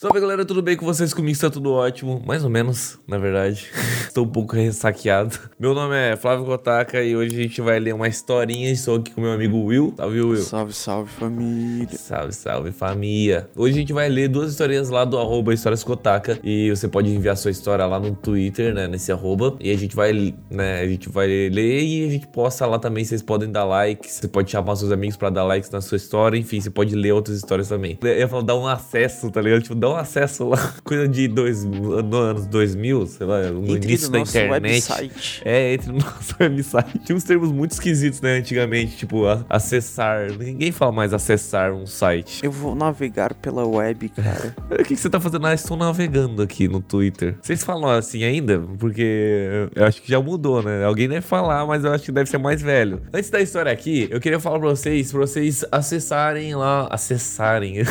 [0.00, 1.12] Salve galera, tudo bem com vocês?
[1.12, 3.66] Comigo está tudo ótimo, mais ou menos, na verdade.
[4.06, 5.36] Estou um pouco ressaqueado.
[5.58, 8.70] Meu nome é Flávio Kotaka e hoje a gente vai ler uma historinha.
[8.70, 9.92] Estou aqui com meu amigo Will.
[9.96, 10.36] Salve, Will.
[10.36, 11.98] Salve, salve família.
[11.98, 13.50] Salve, salve família.
[13.56, 17.12] Hoje a gente vai ler duas historinhas lá do arroba Histórias Kotaka e você pode
[17.12, 19.56] enviar sua história lá no Twitter, né, nesse arroba.
[19.58, 23.04] E a gente vai, né, a gente vai ler e a gente posta lá também.
[23.04, 26.38] Vocês podem dar like, você pode chamar seus amigos para dar likes na sua história.
[26.38, 27.98] Enfim, você pode ler outras histórias também.
[28.00, 29.62] Eu ia falar, dar um acesso, tá ligado?
[29.62, 33.88] Tipo, dar um acesso lá, coisa de dois, no anos 2000, sei lá, no Entre
[33.90, 34.90] início no da nosso internet.
[34.90, 35.42] website.
[35.44, 36.98] É, entre no nosso website.
[37.04, 40.30] Tinha uns termos muito esquisitos, né, antigamente, tipo, a- acessar.
[40.32, 42.40] Ninguém fala mais acessar um site.
[42.44, 44.54] Eu vou navegar pela web, cara.
[44.78, 45.46] O que, que você tá fazendo?
[45.46, 47.36] Ah, estou navegando aqui no Twitter.
[47.42, 48.60] Vocês falam assim ainda?
[48.78, 50.84] Porque eu acho que já mudou, né?
[50.84, 53.00] Alguém deve falar, mas eu acho que deve ser mais velho.
[53.12, 56.86] Antes da história aqui, eu queria falar pra vocês, pra vocês acessarem lá.
[56.90, 57.82] Acessarem.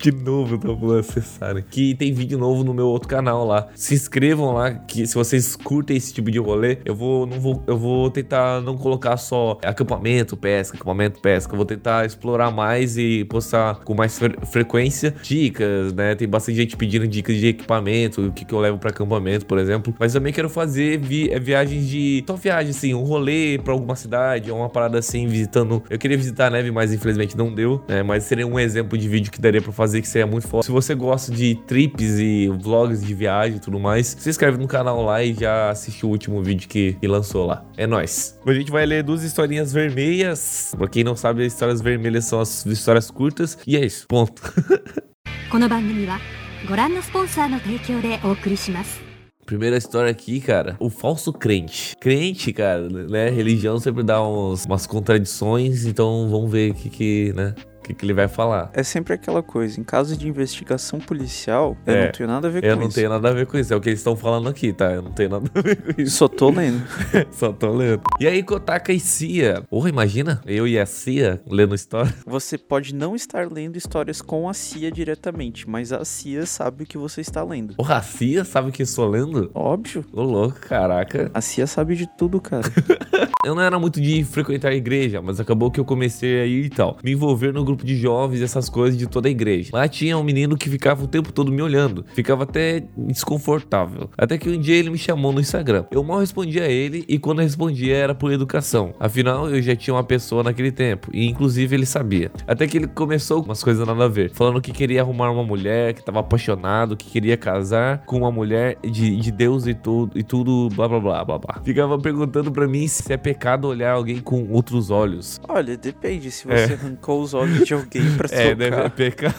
[0.00, 1.64] De novo, eu tô falando acessarem.
[1.70, 3.68] Que tem vídeo novo no meu outro canal lá.
[3.74, 7.62] Se inscrevam lá, que se vocês curtem esse tipo de rolê, eu vou, não vou,
[7.66, 11.52] eu vou tentar não colocar só acampamento, pesca, acampamento, pesca.
[11.52, 16.14] Eu vou tentar explorar mais e postar com mais fre- frequência dicas, né?
[16.14, 19.58] Tem bastante gente pedindo dicas de equipamento, o que, que eu levo pra acampamento, por
[19.58, 19.94] exemplo.
[19.98, 22.24] Mas também quero fazer vi- eh, viagens de.
[22.26, 25.82] Só viagem, assim, um rolê pra alguma cidade, uma parada assim, visitando.
[25.88, 28.02] Eu queria visitar a neve, mas infelizmente não deu, né?
[28.02, 30.62] Mas seria um exemplo de vídeo que daria pra fazer, que seria muito foda.
[30.64, 34.67] Se você gosta de trips e vlogs de viagem e tudo mais, se inscreve no
[34.67, 37.65] canal lá e já assiste o último vídeo que, que lançou lá.
[37.77, 38.39] É nóis.
[38.45, 40.73] Hoje a gente vai ler duas historinhas vermelhas.
[40.77, 43.57] Pra quem não sabe, as histórias vermelhas são as histórias curtas.
[43.65, 44.07] E é isso.
[44.07, 44.41] Ponto.
[45.53, 46.19] この番組は
[46.67, 48.99] ご覧のスポンサーの提供でお送りします
[49.45, 50.77] Primeira história aqui, cara.
[50.79, 51.95] O falso crente.
[51.99, 53.29] Crente, cara, né?
[53.29, 55.85] Religião sempre dá uns, umas contradições.
[55.85, 57.53] Então vamos ver o que, que, né?
[57.88, 58.70] Que, que ele vai falar.
[58.74, 62.50] É sempre aquela coisa, em caso de investigação policial, eu É, não tenho nada a
[62.50, 62.94] ver Eu com não isso.
[62.96, 63.72] tenho nada a ver com isso.
[63.72, 64.92] É o que eles estão falando aqui, tá?
[64.92, 66.16] Eu não tenho nada a ver com isso.
[66.18, 66.82] Só tô lendo.
[67.32, 68.02] Só tô lendo.
[68.20, 69.62] E aí, Kotaka e Cia.
[69.70, 72.14] Porra, imagina eu e a Cia lendo história.
[72.26, 76.86] Você pode não estar lendo histórias com a CIA diretamente, mas a CIA sabe o
[76.86, 77.74] que você está lendo.
[77.74, 79.50] Porra, a Cia sabe o que eu estou lendo?
[79.54, 80.04] Óbvio.
[80.12, 81.30] Ô, louco, caraca.
[81.32, 82.64] A CIA sabe de tudo, cara.
[83.44, 86.64] Eu não era muito de frequentar a igreja, mas acabou que eu comecei a ir
[86.66, 86.98] e tal.
[87.04, 89.70] Me envolver no grupo de jovens, essas coisas de toda a igreja.
[89.72, 92.04] Lá tinha um menino que ficava o tempo todo me olhando.
[92.14, 94.10] Ficava até desconfortável.
[94.16, 95.84] Até que um dia ele me chamou no Instagram.
[95.90, 98.94] Eu mal respondia a ele e quando eu respondia era por educação.
[98.98, 101.10] Afinal, eu já tinha uma pessoa naquele tempo.
[101.12, 102.30] E inclusive ele sabia.
[102.46, 104.30] Até que ele começou com umas coisas nada a ver.
[104.32, 108.78] Falando que queria arrumar uma mulher, que tava apaixonado, que queria casar com uma mulher
[108.82, 111.60] de, de Deus e tudo, e tudo, blá blá blá blá blá.
[111.64, 115.40] Ficava perguntando pra mim se é pecado olhar alguém com outros olhos.
[115.48, 118.90] Olha, depende se você arrancou os olhos de alguém pra É, deve é socar.
[118.90, 119.34] pecado.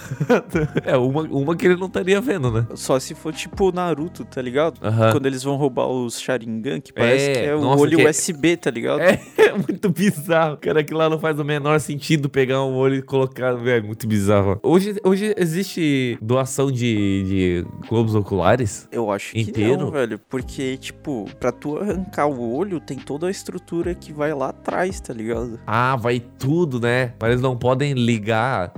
[0.85, 2.65] É, uma, uma que ele não estaria vendo, né?
[2.75, 4.79] Só se for tipo Naruto, tá ligado?
[4.83, 5.11] Aham.
[5.11, 8.07] Quando eles vão roubar os Sharingan, que parece É, que é um nossa, olho que-
[8.07, 9.01] USB, tá ligado?
[9.01, 10.57] É, é muito bizarro.
[10.57, 14.07] Cara, que lá não faz o menor sentido pegar um olho e colocar, velho, muito
[14.07, 14.59] bizarro.
[14.63, 18.87] Hoje, hoje existe doação de, de globos oculares?
[18.91, 19.77] Eu acho que Inteiro?
[19.77, 20.19] não, velho.
[20.29, 24.99] Porque, tipo, pra tu arrancar o olho, tem toda a estrutura que vai lá atrás,
[24.99, 25.59] tá ligado?
[25.65, 27.13] Ah, vai tudo, né?
[27.19, 28.18] Mas eles não podem ligar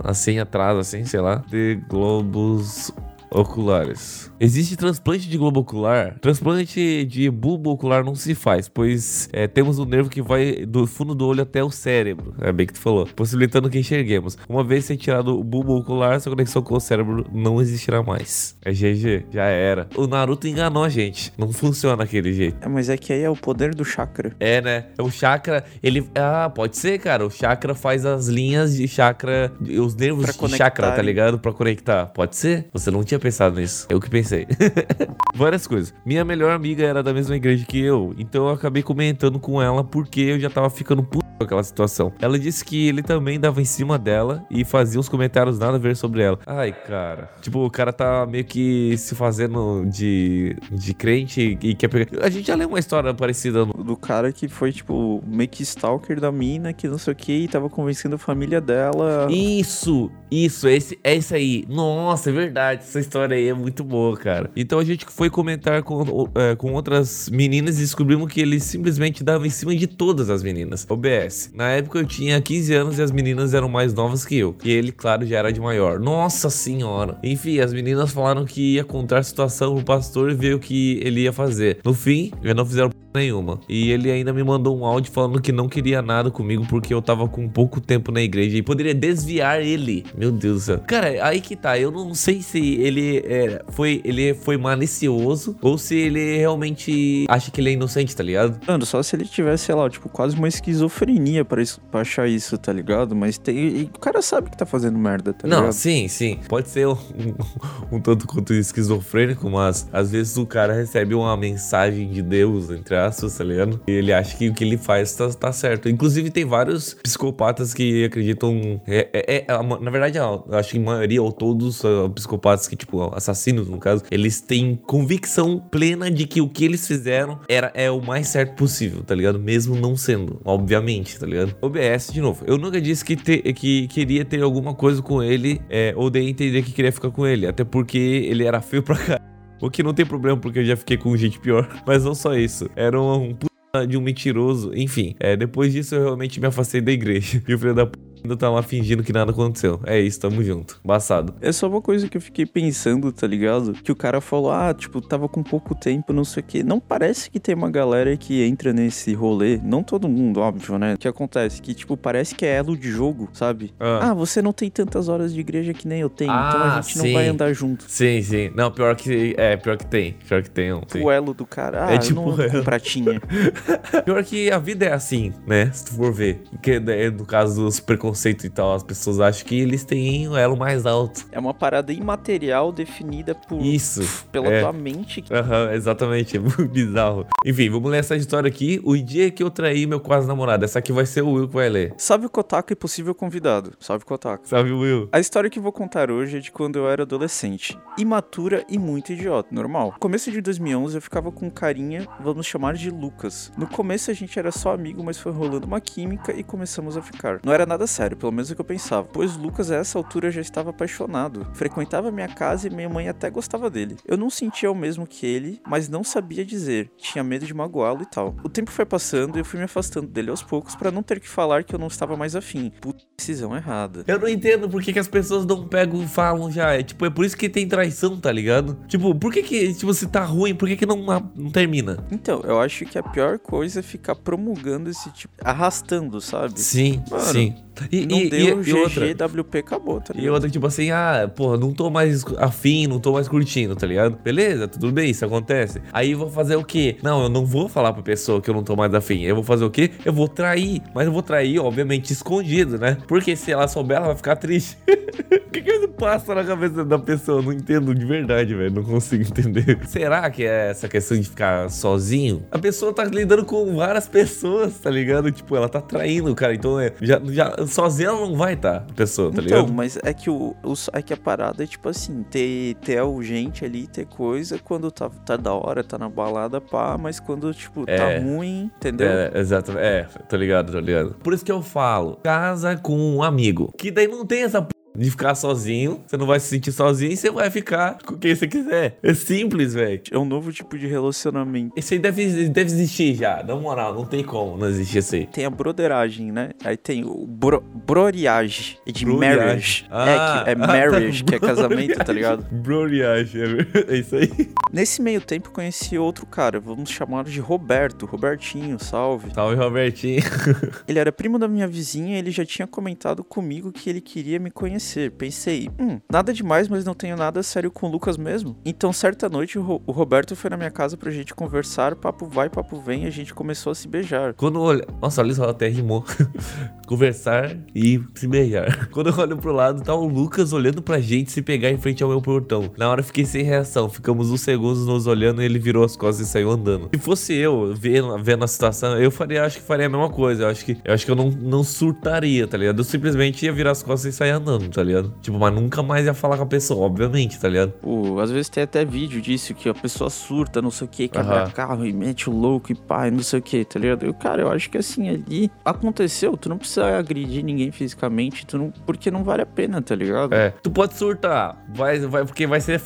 [0.04, 2.92] assim atrás, assim, sei lá, de globos
[3.32, 4.32] oculares.
[4.40, 6.18] Existe transplante de globo ocular?
[6.20, 10.86] Transplante de bulbo ocular não se faz, pois é, temos um nervo que vai do
[10.86, 12.36] fundo do olho até o cérebro.
[12.42, 13.08] É bem que tu falou.
[13.16, 14.38] Possibilitando que enxerguemos.
[14.50, 18.58] Uma vez retirado o bulbo ocular, sua conexão com o cérebro não existirá mais.
[18.64, 19.88] É GG, já era.
[19.96, 21.32] O Naruto enganou a gente.
[21.38, 22.58] Não funciona daquele jeito.
[22.62, 24.36] É, mas é que aí é o poder do chakra.
[24.40, 24.86] É, né?
[25.00, 26.10] O chakra, ele.
[26.16, 27.26] Ah, pode ser, cara.
[27.26, 31.40] O chakra faz as linhas de chakra, os nervos Pra de chakra, tá ligado?
[31.40, 32.08] Pra conectar.
[32.08, 32.68] Pode ser?
[32.74, 33.88] Você não tinha pensado nisso.
[33.90, 34.48] Eu que pensei.
[35.36, 35.94] Várias coisas.
[36.06, 39.84] Minha melhor amiga era da mesma igreja que eu, então eu acabei comentando com ela
[39.84, 42.12] porque eu já tava ficando puto aquela situação.
[42.20, 45.80] Ela disse que ele também dava em cima dela e fazia uns comentários nada a
[45.80, 46.40] ver sobre ela.
[46.46, 47.30] Ai, cara.
[47.42, 52.26] Tipo, o cara tá meio que se fazendo de, de crente e quer pegar.
[52.26, 53.74] A gente já leu uma história parecida no.
[53.74, 57.32] Do cara que foi, tipo, meio que stalker da mina, que não sei o que,
[57.32, 59.28] e tava convencendo a família dela.
[59.30, 61.66] Isso, isso, esse, é isso aí.
[61.68, 62.84] Nossa, é verdade.
[62.84, 64.50] Essa história aí é muito boa, cara.
[64.56, 69.24] Então a gente foi comentar com, é, com outras meninas e descobrimos que ele simplesmente
[69.24, 70.86] dava em cima de todas as meninas.
[70.90, 71.31] OBS.
[71.54, 74.56] Na época eu tinha 15 anos e as meninas eram mais novas que eu.
[74.64, 76.00] E ele, claro, já era de maior.
[76.00, 77.18] Nossa senhora.
[77.24, 81.00] Enfim, as meninas falaram que ia contar a situação pro pastor e ver o que
[81.04, 81.80] ele ia fazer.
[81.84, 83.60] No fim, já não fizeram nenhuma.
[83.68, 87.02] E ele ainda me mandou um áudio falando que não queria nada comigo porque eu
[87.02, 90.06] tava com pouco tempo na igreja e poderia desviar ele.
[90.16, 90.80] Meu Deus do céu.
[90.88, 91.78] Cara, aí que tá.
[91.78, 97.52] Eu não sei se ele é, foi, ele foi malicioso ou se ele realmente acha
[97.52, 98.60] que ele é inocente, tá ligado?
[98.68, 102.28] Mano, só se ele tivesse, sei lá, tipo, quase uma esquizofrenia pra, isso, pra achar
[102.28, 103.16] isso, tá ligado?
[103.16, 103.58] Mas tem.
[103.58, 105.74] E o cara sabe que tá fazendo merda, tá Não, ligado?
[105.74, 106.40] sim, sim.
[106.48, 111.36] Pode ser um, um, um tanto quanto esquizofrênico, mas às vezes o cara recebe uma
[111.38, 113.80] mensagem de Deus, entre aspas, tá ligado?
[113.88, 115.90] E ele acha que o que ele faz tá, tá certo.
[115.90, 118.82] Inclusive, tem vários psicopatas que acreditam.
[118.88, 122.76] É, é- é- na verdade, eu acho que a maioria, ou todos os psicopatas que,
[122.76, 127.72] tipo, assassinos, no caso, eles têm convicção plena de que o que eles fizeram era,
[127.76, 129.40] é o mais certo possível, tá ligado?
[129.40, 131.56] Mesmo não sendo, obviamente, tá ligado?
[131.62, 135.62] OBS, de novo, eu nunca disse que, te- que queria ter alguma coisa com ele,
[135.70, 138.84] é, ou dei a entender que queria ficar com ele, até porque ele era feio
[138.84, 139.20] pra cá.
[139.62, 141.70] O que não tem problema, porque eu já fiquei com gente pior.
[141.86, 142.68] Mas não só isso.
[142.76, 144.72] Era um puta de um mentiroso.
[144.76, 147.42] Enfim, é, depois disso eu realmente me afastei da igreja.
[147.48, 149.80] E o filho da p ainda tá lá fingindo que nada aconteceu.
[149.86, 150.80] É isso, tamo junto.
[150.84, 151.34] Embaçado.
[151.42, 153.74] É só uma coisa que eu fiquei pensando, tá ligado?
[153.74, 156.64] Que o cara falou, ah, tipo, tava com pouco tempo, não sei o quê.
[156.64, 159.60] Não parece que tem uma galera que entra nesse rolê.
[159.64, 160.94] Não todo mundo, óbvio, né?
[160.94, 161.62] O que acontece?
[161.62, 163.74] Que, tipo, parece que é elo de jogo, sabe?
[163.80, 164.10] Ah.
[164.12, 166.82] Ah, você não tem tantas horas de igreja que nem eu tenho, então Ah, a
[166.82, 167.08] gente sim.
[167.08, 167.86] não vai andar junto.
[167.88, 168.52] Sim, sim.
[168.56, 169.34] Não, pior que.
[169.38, 170.14] É, pior que tem.
[170.28, 170.74] Pior que tem.
[170.74, 170.82] um.
[171.02, 172.64] O elo do cara, ah, É tipo não elo.
[172.64, 173.22] pratinha.
[174.06, 175.70] Pior que a vida é assim, né?
[175.72, 176.42] Se tu for ver.
[176.52, 178.11] Porque é, no caso dos preconceitos
[178.46, 181.26] e tal, as pessoas acham que eles têm o elo mais alto.
[181.32, 184.26] É uma parada imaterial definida por, Isso.
[184.32, 184.62] pela é.
[184.62, 185.24] tua mente.
[185.32, 186.32] Aham, exatamente.
[186.32, 187.28] É muito bizarro.
[187.46, 188.82] Enfim, vamos ler essa história aqui.
[188.84, 190.66] O dia que eu traí meu quase namorado.
[190.66, 191.94] Essa aqui vai ser o Will que vai ler.
[191.98, 193.74] Salve o Kotaku e possível convidado.
[193.80, 194.48] Salve Kotaku.
[194.48, 195.10] Salve, Will.
[195.12, 197.78] A história que vou contar hoje é de quando eu era adolescente.
[197.98, 199.92] Imatura e muito idiota, normal.
[199.94, 203.52] No começo de 2011 eu ficava com um carinha, vamos chamar de Lucas.
[203.58, 207.02] No começo a gente era só amigo, mas foi rolando uma química e começamos a
[207.02, 207.40] ficar.
[207.44, 209.98] Não era nada sério, pelo menos é o que eu pensava, pois Lucas a essa
[209.98, 211.48] altura já estava apaixonado.
[211.54, 213.98] Frequentava minha casa e minha mãe até gostava dele.
[214.06, 216.92] Eu não sentia o mesmo que ele, mas não sabia dizer.
[216.98, 218.36] Tinha medo de magoá-lo e tal.
[218.44, 221.20] O tempo foi passando e eu fui me afastando dele aos poucos para não ter
[221.20, 222.72] que falar que eu não estava mais afim.
[222.82, 224.04] Puta decisão errada.
[224.08, 226.74] Eu não entendo por que, que as pessoas não pegam e falam já.
[226.74, 228.78] É tipo, é por isso que tem traição, tá ligado?
[228.88, 230.98] Tipo, por que que, tipo, se tá ruim, por que que não,
[231.36, 232.04] não termina?
[232.12, 235.34] Então, eu acho que a pior coisa é ficar promulgando esse tipo.
[235.44, 236.60] arrastando, sabe?
[236.60, 237.56] Sim, Mano, sim.
[237.92, 239.08] E, Não e, deu e, e outra.
[239.08, 240.34] GG, WP, acabou, tá E ligado?
[240.34, 244.18] outra, tipo assim, ah, porra, não tô mais afim, não tô mais curtindo, tá ligado?
[244.24, 245.82] Beleza, tudo bem, isso acontece.
[245.94, 246.98] Aí eu vou fazer o quê?
[247.02, 249.22] Não, eu não vou falar pra pessoa que eu não tô mais afim.
[249.22, 249.90] Eu vou fazer o quê?
[250.06, 250.82] Eu vou trair.
[250.94, 252.98] Mas eu vou trair, obviamente, escondido, né?
[253.08, 254.78] Porque se ela souber, ela vai ficar triste.
[255.52, 257.40] O que que passa na cabeça da pessoa?
[257.40, 258.74] Eu não entendo de verdade, velho.
[258.74, 259.78] Não consigo entender.
[259.86, 262.46] Será que é essa questão de ficar sozinho?
[262.50, 265.30] A pessoa tá lidando com várias pessoas, tá ligado?
[265.30, 266.56] Tipo, ela tá traindo o cara.
[266.56, 269.74] Então, é, já, já, sozinha ela não vai tá, a pessoa, tá Então, ligado?
[269.74, 273.66] mas é que, o, o- é que a parada é tipo assim, ter, ter gente
[273.66, 277.84] ali, ter coisa quando tá, tá da hora, tá na balada, pá, mas quando, tipo,
[277.88, 277.98] É.
[277.98, 279.10] tá ruim, entendeu?
[279.10, 279.74] É, exato.
[279.78, 281.16] É, tô ligado, tô ligado.
[281.22, 283.74] Por isso que eu falo, casa com um amigo.
[283.78, 284.66] Que daí não tem essa.
[284.96, 286.02] De ficar sozinho.
[286.06, 288.98] Você não vai se sentir sozinho e você vai ficar com quem você quiser.
[289.02, 290.02] É simples, velho.
[290.12, 291.74] É um novo tipo de relacionamento.
[291.76, 293.44] Esse aí deve, deve existir já.
[293.44, 295.28] Na moral, não tem como não existir esse aí.
[295.28, 296.52] Tem a broderagem, né?
[296.64, 299.38] Aí tem o bro, broriage, é de Broriage.
[299.38, 299.86] marriage.
[299.90, 302.46] Ah, é, que, é ah, tá, marriage, que é casamento, tá ligado?
[302.52, 303.46] Broriage, é,
[303.94, 304.30] é isso aí.
[304.72, 309.34] Nesse meio tempo conheci outro cara, vamos chamar de Roberto, Robertinho, salve.
[309.34, 310.22] Salve, Robertinho.
[310.88, 314.40] Ele era primo da minha vizinha e ele já tinha comentado comigo que ele queria
[314.40, 314.81] me conhecer.
[315.18, 318.58] Pensei, hum, nada demais, mas não tenho nada sério com o Lucas mesmo.
[318.66, 322.26] Então, certa noite, o, Ro- o Roberto foi na minha casa pra gente conversar, papo
[322.26, 324.34] vai, papo vem, a gente começou a se beijar.
[324.34, 324.86] Quando eu olho.
[325.02, 326.04] Nossa, olha só, até rimou.
[326.88, 328.90] Conversar e se beijar.
[328.90, 332.04] Quando eu olho pro lado, tá o Lucas olhando pra gente se pegar em frente
[332.04, 332.70] ao meu portão.
[332.78, 333.88] Na hora fiquei sem reação.
[333.90, 336.90] Ficamos uns segundos nos olhando e ele virou as costas e saiu andando.
[336.94, 340.44] Se fosse eu vendo, vendo a situação, eu faria, acho que faria a mesma coisa.
[340.44, 342.80] Eu acho que eu acho que eu não, não surtaria, tá ligado?
[342.80, 345.14] Eu simplesmente ia virar as costas e sair andando, tá ligado?
[345.22, 347.72] Tipo, mas nunca mais ia falar com a pessoa, obviamente, tá ligado?
[347.74, 351.08] Pô, às vezes tem até vídeo disso, que a pessoa surta, não sei o que,
[351.08, 351.52] quebra Aham.
[351.52, 354.06] carro e mete o louco e e não sei o que, tá ligado?
[354.06, 358.58] Eu, cara, eu acho que assim, ali aconteceu, tu não precisa agredir ninguém fisicamente, tu
[358.58, 360.34] não, porque não vale a pena, tá ligado?
[360.34, 360.52] É.
[360.62, 362.82] Tu pode surtar, vai, vai, porque vai ser.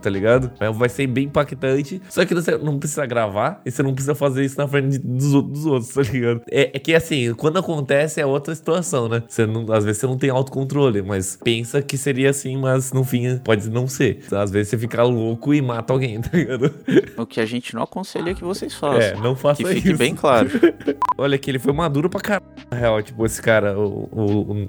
[0.00, 0.50] Tá ligado?
[0.74, 2.00] Vai ser bem impactante.
[2.08, 5.42] Só que você não precisa gravar e você não precisa fazer isso na frente dos,
[5.42, 6.42] dos outros, tá ligado?
[6.50, 9.22] É, é, que assim, quando acontece é outra situação, né?
[9.28, 13.04] Você não, às vezes você não tem autocontrole, mas pensa que seria assim, mas no
[13.04, 14.20] fim pode não ser.
[14.32, 16.74] Às vezes você fica louco e mata alguém, tá ligado?
[17.16, 19.00] O que a gente não aconselha que vocês façam.
[19.00, 19.82] É, não faça que isso.
[19.82, 20.48] fique bem claro.
[21.16, 24.08] Olha que ele foi maduro pra caralho, na real, tipo, esse cara, o,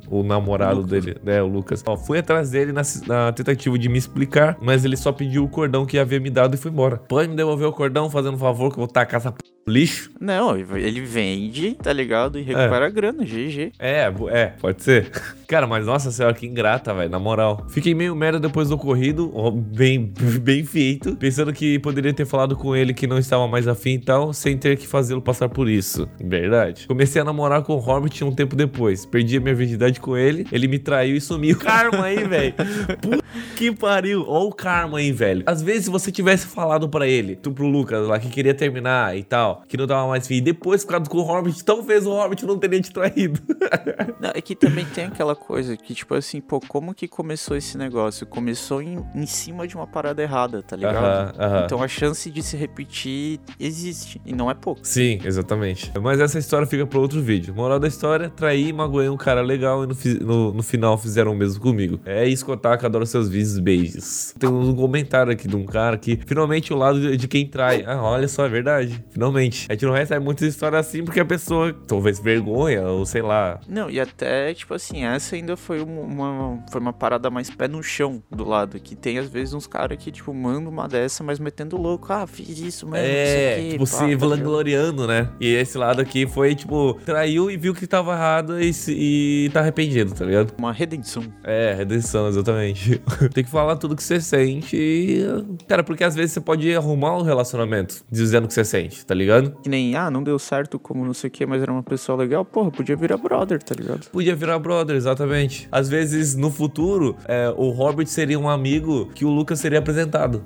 [0.10, 1.84] o, o namorado dele, né, o Lucas.
[1.86, 5.50] Ó, fui atrás dele na, na tentativa de me explicar, mas ele só pediu o
[5.50, 6.96] cordão que havia me dado e foi embora.
[6.96, 9.44] Pode me devolver o cordão, fazendo um favor, que eu vou tacar essa p...
[9.68, 10.10] lixo?
[10.18, 12.40] Não, ele vende, tá ligado?
[12.40, 13.74] E recupera a grana, GG.
[13.78, 15.12] É, é, pode ser.
[15.46, 17.66] Cara, mas nossa senhora, que ingrata, velho, na moral.
[17.70, 22.74] Fiquei meio merda depois do ocorrido, bem, bem feito, pensando que poderia ter falado com
[22.74, 26.08] ele que não estava mais afim e tal, sem ter que fazê-lo passar por isso.
[26.24, 26.88] Verdade.
[26.88, 29.06] Comecei a namorar com o Hobbit um tempo depois.
[29.06, 31.58] Perdi a minha virgindade com ele, ele me traiu e sumiu.
[31.58, 32.54] Karma aí, velho.
[33.02, 33.20] Puta
[33.56, 34.24] que pariu.
[34.28, 35.44] Ó o karma aí, velho.
[35.46, 39.18] Às vezes, se você tivesse falado pra ele, tu pro Lucas lá, que queria terminar
[39.18, 42.12] e tal, que não tava mais fim, e depois ficado com o Hobbit, talvez o
[42.12, 43.39] Hobbit não teria te traído.
[44.20, 47.78] Não, é que também tem aquela coisa que, tipo assim, pô, como que começou esse
[47.78, 48.28] negócio?
[48.28, 50.98] Começou em, em cima de uma parada errada, tá ligado?
[50.98, 51.66] Aham, aham.
[51.66, 54.20] Então a chance de se repetir existe.
[54.25, 54.82] E não é pouco.
[54.84, 55.92] Sim, exatamente.
[56.01, 57.54] Mas essa história fica para outro vídeo.
[57.56, 61.36] Moral da história: traí, magoei um cara legal e no, no- no final fizeram o
[61.36, 62.00] mesmo comigo.
[62.06, 64.34] É isso, Kotaka, adoro seus vídeos, beijos.
[64.38, 64.99] Tem um comentário
[65.32, 67.84] aqui de um cara que finalmente o lado de, quem trai.
[67.86, 69.03] Ah, olha só, é verdade.
[69.12, 69.68] Finalmente.
[69.70, 73.60] A gente não recebe muitas histórias assim porque a pessoa talvez vergonha ou sei lá.
[73.68, 77.68] Não, e até, tipo assim, essa ainda foi um- uma, foi uma parada mais pé
[77.68, 78.79] no chão do lado.
[78.79, 82.12] Que tem, às vezes, uns caras que, tipo, mandam uma dessa, mas metendo louco.
[82.12, 85.29] Ah, fiz isso mesmo, não sei o É, quê, tipo, pá, se vangloriando, né?
[85.39, 89.50] E esse lado aqui foi, tipo, traiu e viu que tava errado e, se- e
[89.53, 90.53] tá arrependido, tá ligado?
[90.58, 91.24] Uma redenção.
[91.44, 93.01] É, redenção, exatamente.
[93.34, 95.65] Tem que falar tudo que você sente e.
[95.67, 99.13] Cara, porque às vezes você pode arrumar um relacionamento dizendo o que você sente, tá
[99.13, 99.51] ligado?
[99.62, 102.17] Que nem, ah, não deu certo como não sei o que, mas era uma pessoa
[102.17, 102.43] legal.
[102.43, 104.10] Porra, podia virar brother, tá ligado?
[104.10, 105.67] Podia virar brother, exatamente.
[105.72, 110.43] Às vezes, no futuro, é, o Robert seria um amigo que o Lucas seria apresentado.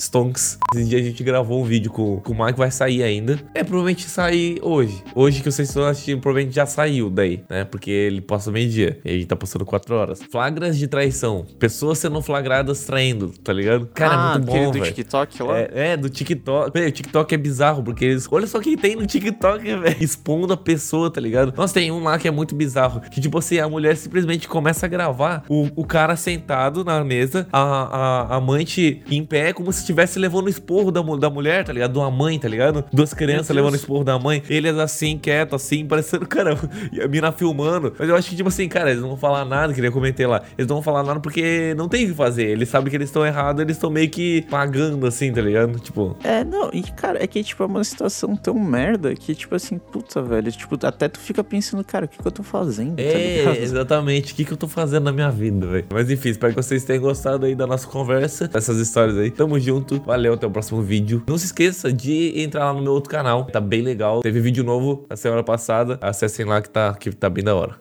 [0.00, 0.58] Stonks.
[0.74, 3.38] Esse dia a gente gravou um vídeo com, com o Mike, vai sair ainda.
[3.54, 5.02] É, provavelmente sair hoje.
[5.14, 7.64] Hoje que vocês estão assistindo, provavelmente já saiu daí, né?
[7.64, 8.98] Porque ele posta meio-dia.
[9.04, 10.22] E a gente tá postando 4 horas.
[10.30, 11.44] Flagras de traição.
[11.58, 13.86] Pessoas sendo flagradas traindo, tá ligado?
[13.92, 14.86] Cara, ah, é muito bom, do velho.
[14.86, 15.58] TikTok lá.
[15.58, 16.70] É, é, do TikTok.
[16.70, 18.26] Peraí, o TikTok é bizarro, porque eles.
[18.30, 19.96] Olha só quem tem no TikTok, velho.
[20.00, 21.52] Expondo a pessoa, tá ligado?
[21.54, 23.00] Nossa, tem um lá que é muito bizarro.
[23.00, 27.46] Que, tipo assim, a mulher simplesmente começa a gravar o, o cara sentado na mesa,
[27.52, 31.64] a, a, a amante em pé, como se estivesse levando o esporro da, da mulher,
[31.64, 31.92] tá ligado?
[31.92, 32.84] De uma mãe, tá ligado?
[32.92, 34.42] Duas crianças levando o esporro da mãe.
[34.48, 36.56] Eles assim, quieto, assim, parecendo, cara,
[36.92, 37.94] e a mina filmando.
[37.98, 40.42] Mas eu acho que, tipo assim, cara, eles não vão falar nada, queria comentar lá.
[40.56, 42.44] Eles não vão falar nada porque não tem o que fazer.
[42.48, 45.78] Eles sabem que eles estão errados, eles estão meio que pagando, assim, tá ligado?
[45.80, 46.16] Tipo.
[46.22, 49.78] É, não, e cara, é que, tipo, é uma situação tão merda que, tipo assim,
[49.78, 53.02] puta, velho, tipo, até tu fica pensando, cara, o que, que eu tô fazendo, tá
[53.02, 53.56] É, ligado?
[53.56, 54.32] exatamente.
[54.32, 55.84] O que, que eu tô fazendo na minha vida, velho?
[55.92, 59.30] Mas enfim, espero que vocês tenham gostado aí da nossa conversa, dessas histórias aí.
[59.30, 61.22] Tamo junto, valeu, até o próximo vídeo.
[61.26, 64.20] Não se esqueça de entrar lá no meu outro canal, tá bem legal.
[64.20, 67.74] Teve vídeo novo a semana passada, acessem lá que tá, que tá bem da hora.